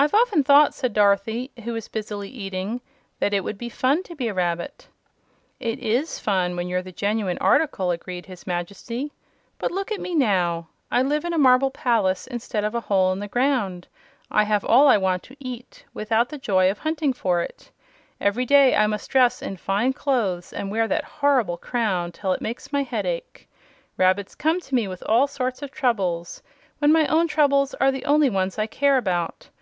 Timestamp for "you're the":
6.68-6.92